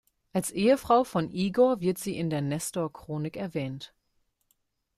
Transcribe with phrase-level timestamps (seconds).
[0.33, 3.93] Als Ehefrau von Igor wird sie in der Nestorchronik erwähnt.